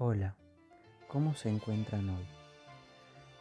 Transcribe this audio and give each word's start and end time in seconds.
Hola, 0.00 0.36
¿cómo 1.08 1.34
se 1.34 1.48
encuentran 1.48 2.08
hoy? 2.08 2.24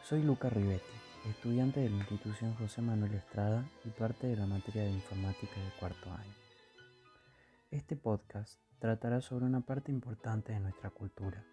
Soy 0.02 0.24
Luca 0.24 0.50
Rivetti, 0.50 0.90
estudiante 1.30 1.82
de 1.82 1.92
la 1.92 1.98
institución 1.98 2.56
José 2.56 2.82
Manuel 2.82 3.14
Estrada 3.14 3.64
y 3.86 3.90
parte 3.90 4.26
de 4.26 4.38
la 4.38 4.48
materia 4.48 4.82
de 4.82 4.90
informática 4.90 5.54
de 5.54 5.80
cuarto 5.80 6.12
año. 6.12 6.34
Este 7.70 7.96
podcast 7.96 8.60
tratará 8.80 9.22
sobre 9.22 9.46
una 9.46 9.62
parte 9.62 9.92
importante 9.92 10.52
de 10.52 10.60
nuestra 10.60 10.90
cultura, 10.90 11.46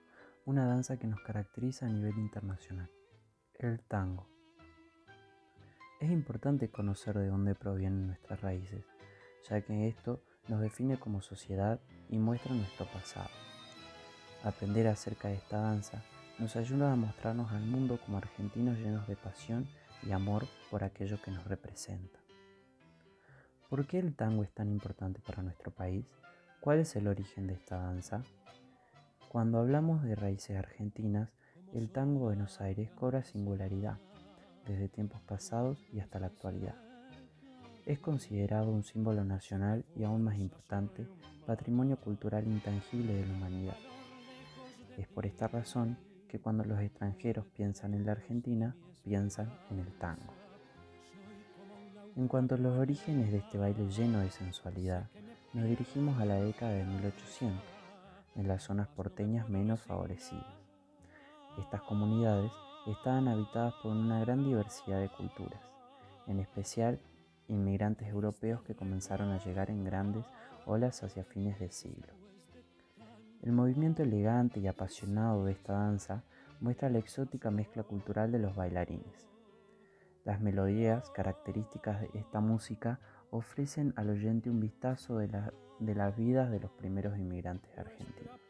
una 0.46 0.64
danza 0.64 0.96
que 0.96 1.06
nos 1.06 1.20
caracteriza 1.20 1.84
a 1.84 1.90
nivel 1.90 2.16
internacional, 2.16 2.88
el 3.58 3.80
tango. 3.80 4.26
Es 6.00 6.10
importante 6.10 6.70
conocer 6.70 7.18
de 7.18 7.28
dónde 7.28 7.54
provienen 7.54 8.06
nuestras 8.06 8.40
raíces, 8.40 8.86
ya 9.50 9.60
que 9.60 9.86
esto 9.86 10.22
nos 10.48 10.62
define 10.62 10.98
como 10.98 11.20
sociedad 11.20 11.78
y 12.08 12.16
muestra 12.16 12.54
nuestro 12.54 12.86
pasado. 12.86 13.28
Aprender 14.44 14.88
acerca 14.88 15.28
de 15.28 15.36
esta 15.36 15.58
danza 15.58 16.02
nos 16.38 16.54
ayuda 16.56 16.92
a 16.92 16.96
mostrarnos 16.96 17.50
al 17.52 17.64
mundo 17.64 17.98
como 18.04 18.18
argentinos 18.18 18.76
llenos 18.76 19.08
de 19.08 19.16
pasión 19.16 19.66
y 20.02 20.12
amor 20.12 20.44
por 20.70 20.84
aquello 20.84 21.18
que 21.22 21.30
nos 21.30 21.44
representa. 21.46 22.18
¿Por 23.70 23.86
qué 23.86 23.98
el 23.98 24.14
tango 24.14 24.42
es 24.42 24.50
tan 24.52 24.70
importante 24.70 25.22
para 25.26 25.42
nuestro 25.42 25.70
país? 25.70 26.04
¿Cuál 26.60 26.80
es 26.80 26.94
el 26.94 27.06
origen 27.08 27.46
de 27.46 27.54
esta 27.54 27.78
danza? 27.78 28.22
Cuando 29.30 29.58
hablamos 29.58 30.02
de 30.02 30.14
raíces 30.14 30.58
argentinas, 30.58 31.30
el 31.72 31.90
tango 31.90 32.20
de 32.20 32.36
Buenos 32.36 32.60
Aires 32.60 32.90
cobra 32.90 33.24
singularidad, 33.24 33.98
desde 34.66 34.90
tiempos 34.90 35.22
pasados 35.22 35.78
y 35.90 36.00
hasta 36.00 36.20
la 36.20 36.26
actualidad. 36.26 36.76
Es 37.86 37.98
considerado 37.98 38.70
un 38.70 38.84
símbolo 38.84 39.24
nacional 39.24 39.86
y 39.96 40.04
aún 40.04 40.22
más 40.22 40.38
importante, 40.38 41.06
patrimonio 41.46 41.96
cultural 41.96 42.46
intangible 42.46 43.14
de 43.14 43.26
la 43.26 43.32
humanidad. 43.32 43.76
Es 44.98 45.08
por 45.08 45.26
esta 45.26 45.48
razón 45.48 45.98
que 46.28 46.40
cuando 46.40 46.64
los 46.64 46.80
extranjeros 46.80 47.46
piensan 47.46 47.94
en 47.94 48.06
la 48.06 48.12
Argentina, 48.12 48.76
piensan 49.02 49.52
en 49.70 49.80
el 49.80 49.92
tango. 49.98 50.32
En 52.16 52.28
cuanto 52.28 52.54
a 52.54 52.58
los 52.58 52.78
orígenes 52.78 53.32
de 53.32 53.38
este 53.38 53.58
baile 53.58 53.88
lleno 53.88 54.20
de 54.20 54.30
sensualidad, 54.30 55.10
nos 55.52 55.64
dirigimos 55.64 56.20
a 56.20 56.24
la 56.24 56.36
década 56.36 56.72
de 56.72 56.84
1800, 56.84 57.60
en 58.36 58.48
las 58.48 58.62
zonas 58.62 58.86
porteñas 58.88 59.48
menos 59.48 59.80
favorecidas. 59.80 60.46
Estas 61.58 61.82
comunidades 61.82 62.52
estaban 62.86 63.28
habitadas 63.28 63.74
por 63.82 63.92
una 63.92 64.20
gran 64.20 64.44
diversidad 64.44 65.00
de 65.00 65.08
culturas, 65.08 65.60
en 66.26 66.38
especial 66.38 67.00
inmigrantes 67.48 68.08
europeos 68.08 68.62
que 68.62 68.74
comenzaron 68.74 69.30
a 69.32 69.44
llegar 69.44 69.70
en 69.70 69.84
grandes 69.84 70.24
olas 70.66 71.02
hacia 71.02 71.24
fines 71.24 71.58
de 71.58 71.70
siglo. 71.70 72.23
El 73.44 73.52
movimiento 73.52 74.02
elegante 74.02 74.58
y 74.58 74.66
apasionado 74.66 75.44
de 75.44 75.52
esta 75.52 75.74
danza 75.74 76.22
muestra 76.60 76.88
la 76.88 76.96
exótica 76.96 77.50
mezcla 77.50 77.82
cultural 77.82 78.32
de 78.32 78.38
los 78.38 78.56
bailarines. 78.56 79.28
Las 80.24 80.40
melodías 80.40 81.10
características 81.10 82.00
de 82.00 82.08
esta 82.14 82.40
música 82.40 83.00
ofrecen 83.30 83.92
al 83.96 84.08
oyente 84.08 84.48
un 84.48 84.60
vistazo 84.60 85.18
de, 85.18 85.28
las 85.94 86.16
vidas 86.16 86.50
de 86.50 86.58
los 86.58 86.70
primeros 86.70 87.18
inmigrantes 87.18 87.76
argentinos. 87.76 88.40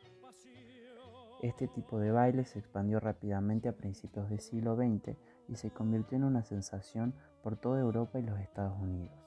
Este 1.43 1.67
tipo 1.67 1.99
de 1.99 2.13
baile 2.13 2.45
se 2.45 2.61
expandió 2.61 3.01
rápidamente 3.01 3.69
a 3.69 3.77
principios 3.77 4.31
del 4.31 4.39
siglo 4.39 4.77
XX 4.77 5.17
y 5.49 5.57
se 5.57 5.73
convirtió 5.73 6.19
en 6.19 6.25
una 6.25 6.45
sensación 6.45 7.15
por 7.43 7.57
toda 7.57 7.81
Europa 7.81 8.21
y 8.21 8.23
los 8.23 8.39
Estados 8.39 8.81
Unidos. 8.81 9.19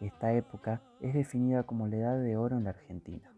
Esta 0.00 0.32
época 0.32 0.80
es 1.00 1.12
definida 1.12 1.64
como 1.64 1.88
la 1.88 1.96
Edad 1.96 2.20
de 2.20 2.36
Oro 2.36 2.56
en 2.56 2.64
la 2.64 2.70
Argentina 2.70 3.34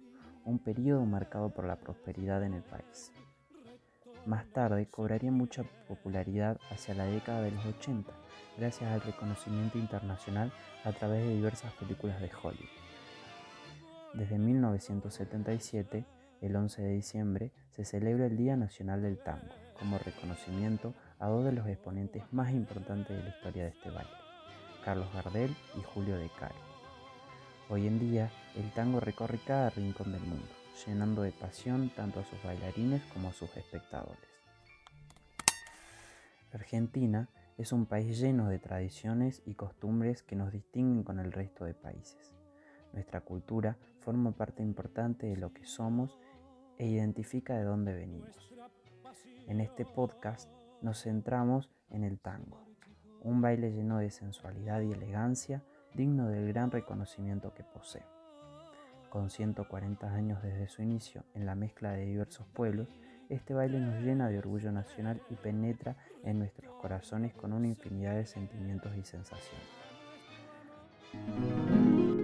un 0.46 0.60
periodo 0.60 1.04
marcado 1.04 1.50
por 1.50 1.66
la 1.66 1.76
prosperidad 1.76 2.42
en 2.44 2.54
el 2.54 2.62
país. 2.62 3.12
Más 4.24 4.46
tarde 4.46 4.86
cobraría 4.86 5.30
mucha 5.30 5.64
popularidad 5.86 6.58
hacia 6.70 6.94
la 6.94 7.04
década 7.04 7.42
de 7.42 7.50
los 7.50 7.66
80, 7.66 8.12
gracias 8.56 8.90
al 8.90 9.00
reconocimiento 9.00 9.76
internacional 9.76 10.52
a 10.84 10.92
través 10.92 11.24
de 11.24 11.34
diversas 11.34 11.72
películas 11.74 12.20
de 12.20 12.30
Hollywood. 12.30 12.68
Desde 14.14 14.38
1977, 14.38 16.04
el 16.40 16.56
11 16.56 16.82
de 16.82 16.92
diciembre, 16.92 17.52
se 17.70 17.84
celebra 17.84 18.26
el 18.26 18.36
Día 18.36 18.56
Nacional 18.56 19.02
del 19.02 19.18
Tango, 19.18 19.52
como 19.78 19.98
reconocimiento 19.98 20.94
a 21.18 21.26
dos 21.26 21.44
de 21.44 21.52
los 21.52 21.66
exponentes 21.66 22.22
más 22.32 22.52
importantes 22.52 23.16
de 23.16 23.22
la 23.22 23.30
historia 23.30 23.64
de 23.64 23.70
este 23.70 23.90
baile, 23.90 24.10
Carlos 24.84 25.12
Gardel 25.12 25.54
y 25.76 25.82
Julio 25.82 26.16
De 26.16 26.30
Caro. 26.38 26.75
Hoy 27.68 27.88
en 27.88 27.98
día, 27.98 28.30
el 28.54 28.70
tango 28.70 29.00
recorre 29.00 29.40
cada 29.44 29.70
rincón 29.70 30.12
del 30.12 30.20
mundo, 30.20 30.46
llenando 30.86 31.22
de 31.22 31.32
pasión 31.32 31.90
tanto 31.90 32.20
a 32.20 32.24
sus 32.24 32.40
bailarines 32.44 33.02
como 33.12 33.28
a 33.28 33.32
sus 33.32 33.56
espectadores. 33.56 34.30
Argentina 36.52 37.28
es 37.58 37.72
un 37.72 37.86
país 37.86 38.20
lleno 38.20 38.48
de 38.48 38.60
tradiciones 38.60 39.42
y 39.46 39.54
costumbres 39.54 40.22
que 40.22 40.36
nos 40.36 40.52
distinguen 40.52 41.02
con 41.02 41.18
el 41.18 41.32
resto 41.32 41.64
de 41.64 41.74
países. 41.74 42.36
Nuestra 42.92 43.22
cultura 43.22 43.76
forma 43.98 44.30
parte 44.30 44.62
importante 44.62 45.26
de 45.26 45.36
lo 45.36 45.52
que 45.52 45.64
somos 45.64 46.20
e 46.78 46.86
identifica 46.86 47.58
de 47.58 47.64
dónde 47.64 47.94
venimos. 47.94 48.54
En 49.48 49.60
este 49.60 49.84
podcast 49.84 50.48
nos 50.82 51.02
centramos 51.02 51.68
en 51.90 52.04
el 52.04 52.20
tango, 52.20 52.64
un 53.22 53.40
baile 53.40 53.72
lleno 53.72 53.98
de 53.98 54.12
sensualidad 54.12 54.82
y 54.82 54.92
elegancia 54.92 55.64
digno 55.96 56.28
del 56.28 56.46
gran 56.48 56.70
reconocimiento 56.70 57.54
que 57.54 57.64
posee. 57.64 58.04
Con 59.08 59.30
140 59.30 60.12
años 60.12 60.42
desde 60.42 60.68
su 60.68 60.82
inicio 60.82 61.24
en 61.34 61.46
la 61.46 61.54
mezcla 61.54 61.92
de 61.92 62.04
diversos 62.04 62.46
pueblos, 62.48 62.88
este 63.28 63.54
baile 63.54 63.80
nos 63.80 64.02
llena 64.02 64.28
de 64.28 64.38
orgullo 64.38 64.70
nacional 64.70 65.20
y 65.30 65.34
penetra 65.34 65.96
en 66.22 66.38
nuestros 66.38 66.72
corazones 66.74 67.32
con 67.34 67.52
una 67.52 67.66
infinidad 67.66 68.14
de 68.14 68.26
sentimientos 68.26 68.94
y 68.96 69.02
sensaciones. 69.02 69.66